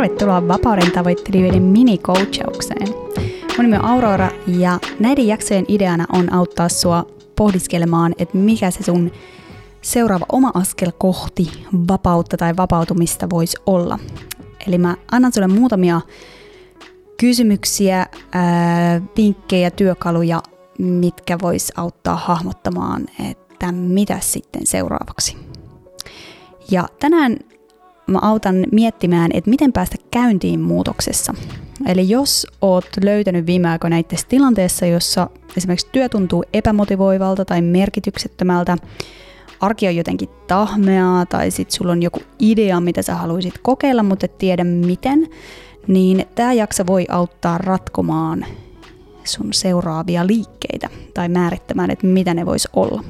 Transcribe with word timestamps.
tervetuloa 0.00 0.48
Vapauden 0.48 0.92
tavoittelijoiden 0.92 1.62
mini-coachaukseen. 1.62 2.88
Mun 3.56 3.64
nimi 3.64 3.76
on 3.76 3.84
Aurora 3.84 4.30
ja 4.46 4.78
näiden 5.00 5.26
jaksojen 5.26 5.64
ideana 5.68 6.06
on 6.12 6.32
auttaa 6.32 6.68
sua 6.68 7.06
pohdiskelemaan, 7.36 8.14
että 8.18 8.38
mikä 8.38 8.70
se 8.70 8.82
sun 8.82 9.10
seuraava 9.82 10.26
oma 10.32 10.50
askel 10.54 10.92
kohti 10.98 11.66
vapautta 11.88 12.36
tai 12.36 12.56
vapautumista 12.56 13.30
voisi 13.30 13.56
olla. 13.66 13.98
Eli 14.66 14.78
mä 14.78 14.96
annan 15.10 15.32
sulle 15.32 15.48
muutamia 15.48 16.00
kysymyksiä, 17.16 18.06
ää, 18.32 19.00
vinkkejä, 19.16 19.70
työkaluja, 19.70 20.42
mitkä 20.78 21.38
vois 21.42 21.72
auttaa 21.76 22.16
hahmottamaan, 22.16 23.06
että 23.30 23.72
mitä 23.72 24.18
sitten 24.20 24.66
seuraavaksi. 24.66 25.36
Ja 26.70 26.88
tänään 27.00 27.36
mä 28.10 28.18
autan 28.22 28.66
miettimään, 28.72 29.30
että 29.34 29.50
miten 29.50 29.72
päästä 29.72 29.96
käyntiin 30.10 30.60
muutoksessa. 30.60 31.34
Eli 31.86 32.08
jos 32.08 32.46
oot 32.60 32.88
löytänyt 33.04 33.46
viime 33.46 33.68
aikoina 33.68 33.96
itse 33.96 34.16
tilanteessa, 34.28 34.86
jossa 34.86 35.30
esimerkiksi 35.56 35.88
työ 35.92 36.08
tuntuu 36.08 36.44
epämotivoivalta 36.52 37.44
tai 37.44 37.62
merkityksettömältä, 37.62 38.76
arki 39.60 39.88
on 39.88 39.96
jotenkin 39.96 40.28
tahmeaa 40.48 41.26
tai 41.26 41.50
sitten 41.50 41.76
sulla 41.76 41.92
on 41.92 42.02
joku 42.02 42.20
idea, 42.38 42.80
mitä 42.80 43.02
sä 43.02 43.14
haluaisit 43.14 43.58
kokeilla, 43.62 44.02
mutta 44.02 44.26
et 44.26 44.38
tiedä 44.38 44.64
miten, 44.64 45.28
niin 45.86 46.24
tämä 46.34 46.52
jakso 46.52 46.86
voi 46.86 47.06
auttaa 47.08 47.58
ratkomaan 47.58 48.46
sun 49.24 49.52
seuraavia 49.52 50.26
liikkeitä 50.26 50.88
tai 51.14 51.28
määrittämään, 51.28 51.90
että 51.90 52.06
mitä 52.06 52.34
ne 52.34 52.46
vois 52.46 52.68
olla. 52.72 53.04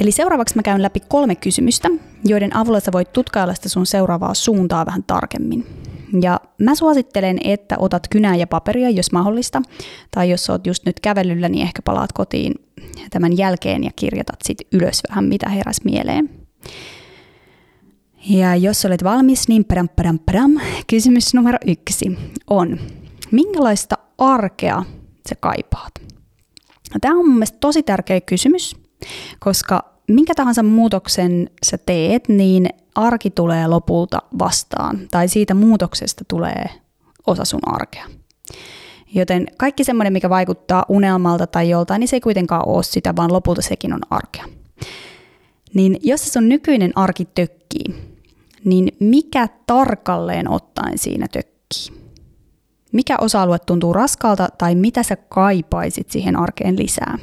Eli 0.00 0.12
seuraavaksi 0.12 0.56
mä 0.56 0.62
käyn 0.62 0.82
läpi 0.82 1.00
kolme 1.00 1.34
kysymystä, 1.34 1.88
joiden 2.24 2.56
avulla 2.56 2.80
sä 2.80 2.92
voit 2.92 3.12
tutkailla 3.12 3.54
sitä 3.54 3.68
sun 3.68 3.86
seuraavaa 3.86 4.34
suuntaa 4.34 4.86
vähän 4.86 5.04
tarkemmin. 5.06 5.66
Ja 6.22 6.40
mä 6.58 6.74
suosittelen, 6.74 7.38
että 7.44 7.76
otat 7.78 8.08
kynää 8.10 8.36
ja 8.36 8.46
paperia, 8.46 8.90
jos 8.90 9.12
mahdollista, 9.12 9.62
tai 10.10 10.30
jos 10.30 10.50
oot 10.50 10.66
just 10.66 10.86
nyt 10.86 11.00
kävelyllä, 11.00 11.48
niin 11.48 11.62
ehkä 11.62 11.82
palaat 11.82 12.12
kotiin 12.12 12.54
tämän 13.10 13.36
jälkeen 13.36 13.84
ja 13.84 13.90
kirjoitat 13.96 14.38
sit 14.44 14.58
ylös 14.72 15.02
vähän, 15.08 15.24
mitä 15.24 15.48
heräs 15.48 15.80
mieleen. 15.84 16.30
Ja 18.28 18.56
jos 18.56 18.84
olet 18.84 19.04
valmis, 19.04 19.48
niin 19.48 19.64
pram, 19.64 19.88
pram, 19.88 20.18
pram. 20.18 20.60
Kysymys 20.86 21.34
numero 21.34 21.58
yksi 21.66 22.18
on, 22.50 22.78
minkälaista 23.30 23.98
arkea 24.18 24.84
sä 25.28 25.34
kaipaat? 25.40 25.92
Tämä 27.00 27.14
on 27.14 27.26
mun 27.26 27.34
mielestä 27.34 27.58
tosi 27.60 27.82
tärkeä 27.82 28.20
kysymys, 28.20 28.76
koska 29.38 29.84
minkä 30.08 30.34
tahansa 30.34 30.62
muutoksen 30.62 31.50
sä 31.62 31.78
teet, 31.78 32.28
niin 32.28 32.68
arki 32.94 33.30
tulee 33.30 33.66
lopulta 33.66 34.22
vastaan, 34.38 34.98
tai 35.10 35.28
siitä 35.28 35.54
muutoksesta 35.54 36.24
tulee 36.28 36.70
osa 37.26 37.44
sun 37.44 37.60
arkea. 37.66 38.06
Joten 39.14 39.46
kaikki 39.56 39.84
semmoinen, 39.84 40.12
mikä 40.12 40.30
vaikuttaa 40.30 40.84
unelmalta 40.88 41.46
tai 41.46 41.70
joltain, 41.70 42.00
niin 42.00 42.08
se 42.08 42.16
ei 42.16 42.20
kuitenkaan 42.20 42.68
ole 42.68 42.82
sitä, 42.82 43.16
vaan 43.16 43.32
lopulta 43.32 43.62
sekin 43.62 43.92
on 43.92 44.00
arkea. 44.10 44.44
Niin 45.74 45.96
jos 46.02 46.24
se 46.24 46.30
sun 46.30 46.48
nykyinen 46.48 46.92
arki 46.94 47.24
tökkii, 47.24 47.94
niin 48.64 48.88
mikä 49.00 49.48
tarkalleen 49.66 50.50
ottaen 50.50 50.98
siinä 50.98 51.26
tökkii? 51.32 51.98
Mikä 52.92 53.16
osa-alue 53.20 53.58
tuntuu 53.58 53.92
raskalta 53.92 54.48
tai 54.58 54.74
mitä 54.74 55.02
sä 55.02 55.16
kaipaisit 55.16 56.10
siihen 56.10 56.36
arkeen 56.36 56.78
lisää? 56.78 57.18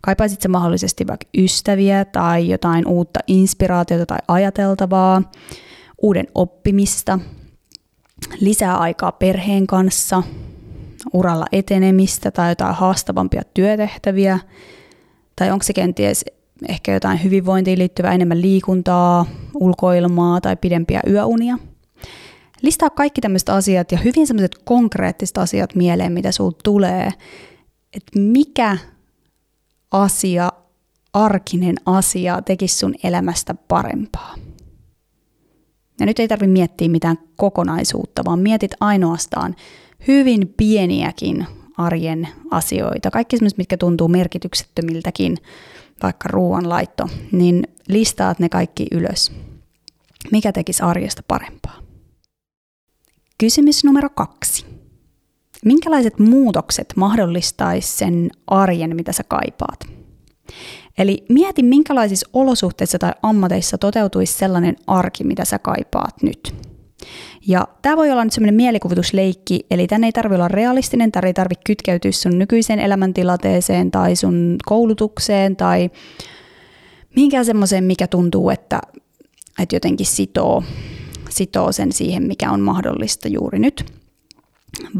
Kaipaisit 0.00 0.40
sä 0.40 0.48
mahdollisesti 0.48 1.06
vaikka 1.06 1.26
ystäviä 1.38 2.04
tai 2.04 2.48
jotain 2.48 2.86
uutta 2.86 3.20
inspiraatiota 3.26 4.06
tai 4.06 4.18
ajateltavaa, 4.28 5.22
uuden 6.02 6.26
oppimista, 6.34 7.18
lisää 8.40 8.76
aikaa 8.76 9.12
perheen 9.12 9.66
kanssa, 9.66 10.22
uralla 11.12 11.46
etenemistä 11.52 12.30
tai 12.30 12.50
jotain 12.50 12.74
haastavampia 12.74 13.42
työtehtäviä, 13.54 14.38
tai 15.36 15.50
onko 15.50 15.62
se 15.62 15.72
kenties 15.72 16.24
ehkä 16.68 16.92
jotain 16.92 17.24
hyvinvointiin 17.24 17.78
liittyvää 17.78 18.12
enemmän 18.12 18.42
liikuntaa, 18.42 19.26
ulkoilmaa 19.54 20.40
tai 20.40 20.56
pidempiä 20.56 21.00
yöunia. 21.06 21.58
Listaa 22.62 22.90
kaikki 22.90 23.20
tämmöiset 23.20 23.48
asiat 23.48 23.92
ja 23.92 23.98
hyvin 23.98 24.26
semmoiset 24.26 24.58
konkreettiset 24.64 25.38
asiat 25.38 25.74
mieleen, 25.74 26.12
mitä 26.12 26.32
sul 26.32 26.50
tulee, 26.64 27.12
että 27.92 28.18
mikä 28.18 28.78
asia, 29.90 30.52
arkinen 31.12 31.76
asia 31.86 32.42
tekisi 32.42 32.78
sun 32.78 32.94
elämästä 33.02 33.54
parempaa. 33.54 34.34
Ja 36.00 36.06
nyt 36.06 36.18
ei 36.18 36.28
tarvitse 36.28 36.52
miettiä 36.52 36.88
mitään 36.88 37.18
kokonaisuutta, 37.36 38.24
vaan 38.24 38.38
mietit 38.38 38.72
ainoastaan 38.80 39.56
hyvin 40.08 40.54
pieniäkin 40.56 41.46
arjen 41.76 42.28
asioita, 42.50 43.10
kaikki 43.10 43.36
sellaiset, 43.36 43.58
mitkä 43.58 43.76
tuntuu 43.76 44.08
merkityksettömiltäkin, 44.08 45.36
vaikka 46.02 46.28
ruoanlaitto, 46.28 47.08
niin 47.32 47.68
listaat 47.88 48.38
ne 48.38 48.48
kaikki 48.48 48.86
ylös. 48.92 49.32
Mikä 50.32 50.52
tekisi 50.52 50.82
arjesta 50.82 51.22
parempaa? 51.28 51.76
Kysymys 53.38 53.84
numero 53.84 54.08
kaksi. 54.10 54.79
Minkälaiset 55.64 56.18
muutokset 56.18 56.92
mahdollistaisi 56.96 57.96
sen 57.96 58.30
arjen, 58.46 58.96
mitä 58.96 59.12
sä 59.12 59.24
kaipaat? 59.24 59.80
Eli 60.98 61.24
mieti, 61.28 61.62
minkälaisissa 61.62 62.28
olosuhteissa 62.32 62.98
tai 62.98 63.12
ammateissa 63.22 63.78
toteutuisi 63.78 64.38
sellainen 64.38 64.76
arki, 64.86 65.24
mitä 65.24 65.44
sä 65.44 65.58
kaipaat 65.58 66.22
nyt. 66.22 66.54
Ja 67.46 67.68
tämä 67.82 67.96
voi 67.96 68.10
olla 68.10 68.24
nyt 68.24 68.32
semmoinen 68.32 68.54
mielikuvitusleikki, 68.54 69.66
eli 69.70 69.86
tänne 69.86 70.06
ei 70.06 70.12
tarvitse 70.12 70.34
olla 70.34 70.48
realistinen, 70.48 71.12
tämä 71.12 71.26
ei 71.26 71.34
tarvitse 71.34 71.62
kytkeytyä 71.66 72.12
sun 72.12 72.38
nykyiseen 72.38 72.78
elämäntilanteeseen 72.78 73.90
tai 73.90 74.16
sun 74.16 74.56
koulutukseen 74.66 75.56
tai 75.56 75.90
mihinkään 77.16 77.44
semmoiseen, 77.44 77.84
mikä 77.84 78.06
tuntuu, 78.06 78.50
että, 78.50 78.80
että 79.62 79.76
jotenkin 79.76 80.06
sitoo, 80.06 80.62
sitoo 81.30 81.72
sen 81.72 81.92
siihen, 81.92 82.22
mikä 82.22 82.50
on 82.50 82.60
mahdollista 82.60 83.28
juuri 83.28 83.58
nyt 83.58 83.99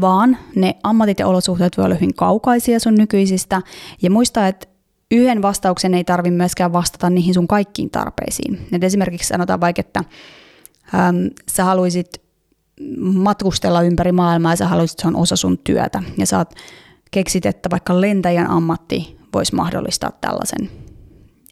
vaan 0.01 0.37
ne 0.55 0.75
ammatit 0.83 1.19
ja 1.19 1.27
olosuhteet 1.27 1.77
voi 1.77 1.85
olla 1.85 1.95
hyvin 1.95 2.15
kaukaisia 2.15 2.79
sun 2.79 2.95
nykyisistä. 2.95 3.61
Ja 4.01 4.11
muista, 4.11 4.47
että 4.47 4.67
yhden 5.11 5.41
vastauksen 5.41 5.93
ei 5.93 6.03
tarvitse 6.03 6.37
myöskään 6.37 6.73
vastata 6.73 7.09
niihin 7.09 7.33
sun 7.33 7.47
kaikkiin 7.47 7.89
tarpeisiin. 7.89 8.67
Et 8.71 8.83
esimerkiksi 8.83 9.27
sanotaan 9.27 9.61
vaikka, 9.61 9.79
että 9.79 9.99
äm, 10.93 11.29
sä 11.51 11.63
haluaisit 11.63 12.21
matkustella 12.99 13.81
ympäri 13.81 14.11
maailmaa 14.11 14.51
ja 14.51 14.55
sä 14.55 14.67
haluaisit, 14.67 14.93
että 14.93 15.01
se 15.01 15.07
on 15.07 15.21
osa 15.21 15.35
sun 15.35 15.57
työtä. 15.63 16.03
Ja 16.17 16.25
sä 16.25 16.37
oot 16.37 16.53
keksit, 17.11 17.45
että 17.45 17.69
vaikka 17.69 18.01
lentäjän 18.01 18.49
ammatti 18.49 19.17
voisi 19.33 19.55
mahdollistaa 19.55 20.11
tällaisen 20.21 20.69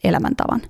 elämäntavan. 0.03 0.61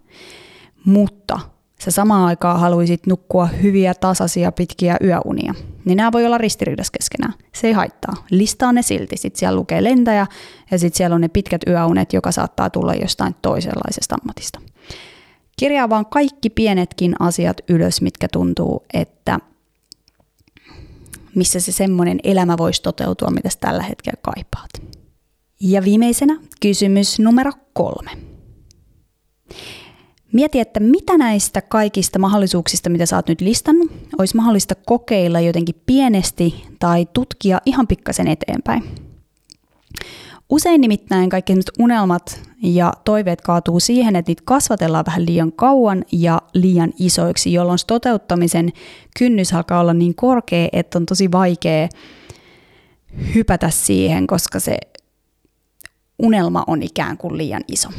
Mutta 0.85 1.39
sä 1.81 1.91
samaan 1.91 2.25
aikaan 2.25 2.59
haluaisit 2.59 3.07
nukkua 3.07 3.45
hyviä, 3.45 3.93
tasaisia, 3.93 4.51
pitkiä 4.51 4.97
yöunia, 5.03 5.53
niin 5.85 5.97
nämä 5.97 6.11
voi 6.11 6.25
olla 6.25 6.37
ristiriidassa 6.37 6.91
keskenään. 6.91 7.33
Se 7.55 7.67
ei 7.67 7.73
haittaa. 7.73 8.13
Listaa 8.31 8.71
ne 8.71 8.81
silti. 8.81 9.17
Sitten 9.17 9.39
siellä 9.39 9.55
lukee 9.55 9.83
lentäjä 9.83 10.27
ja 10.71 10.79
sitten 10.79 10.97
siellä 10.97 11.15
on 11.15 11.21
ne 11.21 11.27
pitkät 11.27 11.61
yöunet, 11.67 12.13
joka 12.13 12.31
saattaa 12.31 12.69
tulla 12.69 12.93
jostain 12.93 13.35
toisenlaisesta 13.41 14.15
ammatista. 14.21 14.61
Kirjaa 15.59 15.89
vaan 15.89 16.05
kaikki 16.05 16.49
pienetkin 16.49 17.15
asiat 17.19 17.61
ylös, 17.69 18.01
mitkä 18.01 18.27
tuntuu, 18.31 18.85
että 18.93 19.39
missä 21.35 21.59
se 21.59 21.71
semmoinen 21.71 22.19
elämä 22.23 22.57
voisi 22.57 22.81
toteutua, 22.81 23.29
mitä 23.29 23.49
tällä 23.59 23.83
hetkellä 23.83 24.19
kaipaat. 24.21 24.69
Ja 25.61 25.83
viimeisenä 25.83 26.37
kysymys 26.61 27.19
numero 27.19 27.51
kolme. 27.73 28.28
Mieti, 30.33 30.59
että 30.59 30.79
mitä 30.79 31.17
näistä 31.17 31.61
kaikista 31.61 32.19
mahdollisuuksista, 32.19 32.89
mitä 32.89 33.05
sä 33.05 33.15
oot 33.15 33.27
nyt 33.27 33.41
listannut, 33.41 33.91
olisi 34.17 34.35
mahdollista 34.35 34.75
kokeilla 34.75 35.39
jotenkin 35.39 35.81
pienesti 35.85 36.65
tai 36.79 37.07
tutkia 37.13 37.61
ihan 37.65 37.87
pikkasen 37.87 38.27
eteenpäin. 38.27 38.83
Usein 40.49 40.81
nimittäin 40.81 41.29
kaikki 41.29 41.53
unelmat 41.79 42.41
ja 42.61 42.93
toiveet 43.05 43.41
kaatuu 43.41 43.79
siihen, 43.79 44.15
että 44.15 44.29
niitä 44.29 44.43
kasvatellaan 44.45 45.05
vähän 45.05 45.25
liian 45.25 45.51
kauan 45.51 46.05
ja 46.11 46.41
liian 46.53 46.93
isoiksi, 46.99 47.53
jolloin 47.53 47.79
toteuttamisen 47.87 48.69
kynnys 49.19 49.53
alkaa 49.53 49.79
olla 49.79 49.93
niin 49.93 50.15
korkea, 50.15 50.69
että 50.71 50.97
on 50.97 51.05
tosi 51.05 51.31
vaikea 51.31 51.89
hypätä 53.35 53.69
siihen, 53.69 54.27
koska 54.27 54.59
se 54.59 54.77
unelma 56.19 56.63
on 56.67 56.83
ikään 56.83 57.17
kuin 57.17 57.37
liian 57.37 57.63
iso. 57.67 57.89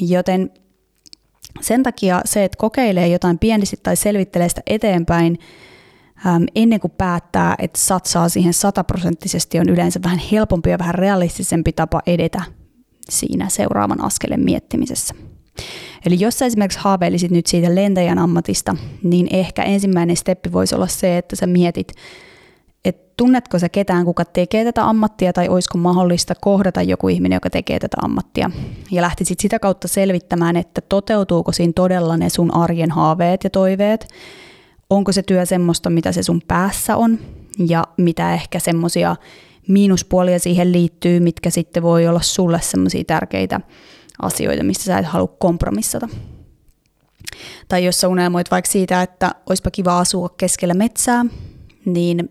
Joten 0.00 0.50
sen 1.60 1.82
takia 1.82 2.20
se, 2.24 2.44
että 2.44 2.58
kokeilee 2.58 3.08
jotain 3.08 3.38
pienesti 3.38 3.76
tai 3.82 3.96
selvittelee 3.96 4.48
sitä 4.48 4.62
eteenpäin 4.66 5.38
ennen 6.54 6.80
kuin 6.80 6.92
päättää, 6.98 7.54
että 7.58 7.78
satsaa 7.78 8.28
siihen 8.28 8.54
sataprosenttisesti, 8.54 9.58
on 9.58 9.68
yleensä 9.68 10.00
vähän 10.04 10.20
helpompi 10.32 10.70
ja 10.70 10.78
vähän 10.78 10.94
realistisempi 10.94 11.72
tapa 11.72 12.00
edetä 12.06 12.42
siinä 13.10 13.48
seuraavan 13.48 14.04
askelen 14.04 14.40
miettimisessä. 14.40 15.14
Eli 16.06 16.20
jos 16.20 16.38
sä 16.38 16.46
esimerkiksi 16.46 16.78
haaveilisit 16.78 17.30
nyt 17.30 17.46
siitä 17.46 17.74
lentäjän 17.74 18.18
ammatista, 18.18 18.76
niin 19.02 19.28
ehkä 19.30 19.62
ensimmäinen 19.62 20.16
steppi 20.16 20.52
voisi 20.52 20.74
olla 20.74 20.86
se, 20.86 21.18
että 21.18 21.36
sä 21.36 21.46
mietit, 21.46 21.92
tunnetko 23.16 23.58
sä 23.58 23.68
ketään, 23.68 24.04
kuka 24.04 24.24
tekee 24.24 24.64
tätä 24.64 24.84
ammattia, 24.84 25.32
tai 25.32 25.48
olisiko 25.48 25.78
mahdollista 25.78 26.34
kohdata 26.40 26.82
joku 26.82 27.08
ihminen, 27.08 27.36
joka 27.36 27.50
tekee 27.50 27.78
tätä 27.78 27.96
ammattia. 28.02 28.50
Ja 28.90 29.02
lähtisit 29.02 29.40
sitä 29.40 29.58
kautta 29.58 29.88
selvittämään, 29.88 30.56
että 30.56 30.80
toteutuuko 30.80 31.52
siinä 31.52 31.72
todella 31.76 32.16
ne 32.16 32.28
sun 32.28 32.54
arjen 32.54 32.90
haaveet 32.90 33.44
ja 33.44 33.50
toiveet, 33.50 34.08
onko 34.90 35.12
se 35.12 35.22
työ 35.22 35.46
semmoista, 35.46 35.90
mitä 35.90 36.12
se 36.12 36.22
sun 36.22 36.42
päässä 36.48 36.96
on, 36.96 37.18
ja 37.68 37.84
mitä 37.96 38.34
ehkä 38.34 38.58
semmoisia 38.58 39.16
miinuspuolia 39.68 40.38
siihen 40.38 40.72
liittyy, 40.72 41.20
mitkä 41.20 41.50
sitten 41.50 41.82
voi 41.82 42.08
olla 42.08 42.20
sulle 42.20 42.60
semmoisia 42.60 43.04
tärkeitä 43.04 43.60
asioita, 44.22 44.64
mistä 44.64 44.84
sä 44.84 44.98
et 44.98 45.06
halua 45.06 45.34
kompromissata. 45.38 46.08
Tai 47.68 47.84
jos 47.84 48.00
sä 48.00 48.08
unelmoit 48.08 48.50
vaikka 48.50 48.70
siitä, 48.70 49.02
että 49.02 49.34
olisipa 49.46 49.70
kiva 49.70 49.98
asua 49.98 50.28
keskellä 50.36 50.74
metsää, 50.74 51.24
niin 51.84 52.28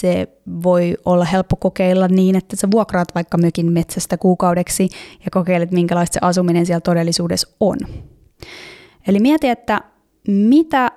se 0.00 0.28
voi 0.62 0.96
olla 1.04 1.24
helppo 1.24 1.56
kokeilla 1.56 2.08
niin, 2.08 2.36
että 2.36 2.56
sä 2.56 2.68
vuokraat 2.70 3.08
vaikka 3.14 3.38
mökin 3.38 3.72
metsästä 3.72 4.18
kuukaudeksi 4.18 4.88
ja 5.24 5.30
kokeilet, 5.30 5.70
minkälaista 5.70 6.14
se 6.14 6.18
asuminen 6.22 6.66
siellä 6.66 6.80
todellisuudessa 6.80 7.48
on. 7.60 7.78
Eli 9.08 9.20
mieti, 9.20 9.48
että 9.48 9.80
mitä 10.28 10.90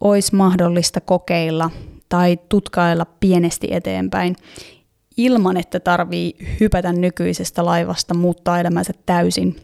olisi 0.00 0.34
mahdollista 0.34 1.00
kokeilla 1.00 1.70
tai 2.08 2.38
tutkailla 2.48 3.06
pienesti 3.20 3.68
eteenpäin 3.70 4.36
ilman, 5.16 5.56
että 5.56 5.80
tarvii 5.80 6.36
hypätä 6.60 6.92
nykyisestä 6.92 7.64
laivasta, 7.64 8.14
muuttaa 8.14 8.60
elämänsä 8.60 8.92
täysin 9.06 9.56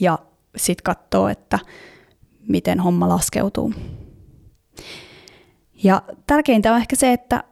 ja 0.00 0.18
sitten 0.56 0.84
katsoa, 0.84 1.30
että 1.30 1.58
miten 2.48 2.80
homma 2.80 3.08
laskeutuu. 3.08 3.72
Ja 5.84 6.02
tärkeintä 6.26 6.72
on 6.72 6.78
ehkä 6.78 6.96
se, 6.96 7.12
että 7.12 7.44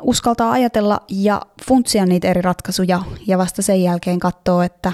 uskaltaa 0.00 0.52
ajatella 0.52 1.00
ja 1.08 1.42
funtsia 1.68 2.06
niitä 2.06 2.28
eri 2.28 2.42
ratkaisuja 2.42 3.02
ja 3.26 3.38
vasta 3.38 3.62
sen 3.62 3.82
jälkeen 3.82 4.20
katsoa, 4.20 4.64
että 4.64 4.92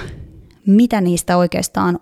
mitä 0.67 1.01
niistä 1.01 1.37
oikeastaan 1.37 1.99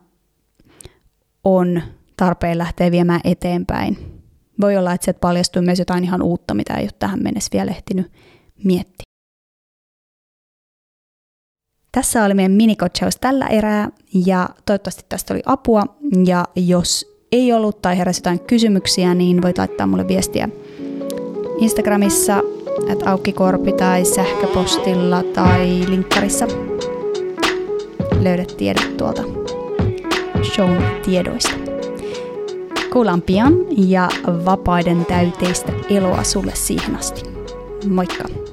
on 1.44 1.82
tarpeen 2.16 2.58
lähteä 2.58 2.90
viemään 2.90 3.20
eteenpäin. 3.25 4.22
Voi 4.60 4.76
olla, 4.76 4.93
että 4.93 5.04
sieltä 5.04 5.20
paljastuu 5.20 5.62
myös 5.62 5.78
jotain 5.78 6.04
ihan 6.04 6.22
uutta, 6.22 6.54
mitä 6.54 6.75
ei 6.75 6.84
ole 6.84 6.90
tähän 6.98 7.22
mennessä 7.22 7.50
vielä 7.52 7.70
ehtinyt 7.70 8.12
miettiä. 8.64 9.06
Tässä 11.93 12.25
oli 12.25 12.34
meidän 12.34 12.52
minikotsaus 12.52 13.16
tällä 13.16 13.46
erää 13.46 13.88
ja 14.26 14.48
toivottavasti 14.66 15.04
tästä 15.08 15.34
oli 15.34 15.43
apua 15.46 15.82
ja 16.26 16.44
jos 16.56 17.16
ei 17.32 17.52
ollut 17.52 17.82
tai 17.82 17.98
heräsi 17.98 18.19
jotain 18.19 18.40
kysymyksiä, 18.40 19.14
niin 19.14 19.43
voit 19.43 19.58
laittaa 19.58 19.87
mulle 19.87 20.08
viestiä 20.08 20.48
Instagramissa 21.60 22.43
että 22.88 23.11
aukkikorpi 23.11 23.73
tai 23.73 24.05
sähköpostilla 24.05 25.23
tai 25.23 25.84
linkkarissa 25.88 26.46
löydät 28.20 28.55
tiedot 28.56 28.96
tuolta 28.96 29.23
shown 30.43 30.82
tiedoista. 31.05 31.55
Kuullaan 32.93 33.23
pian 33.23 33.55
ja 33.76 34.08
vapaiden 34.44 35.06
täyteistä 35.06 35.73
eloa 35.90 36.23
sulle 36.23 36.52
siihen 36.55 36.96
asti. 36.96 37.23
Moikka! 37.88 38.45